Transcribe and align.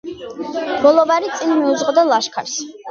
ბოლივარი 0.85 1.31
წინ 1.37 1.55
მიუძღოდა 1.61 2.11
ლაშქარს. 2.13 2.63